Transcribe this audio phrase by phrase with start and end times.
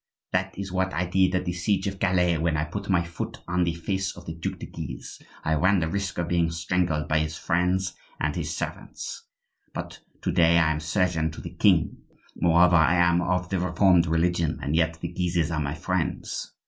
[0.31, 3.37] That is what I did at the siege of Calais when I put my foot
[3.47, 7.19] on the face of the Duc de Guise,—I ran the risk of being strangled by
[7.19, 9.27] his friends and his servants;
[9.75, 11.97] but to day I am surgeon to the king;
[12.35, 16.51] moreover I am of the Reformed religion; and yet the Guises are my friends.